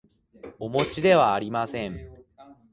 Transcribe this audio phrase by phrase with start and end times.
[0.57, 2.01] おもちではありません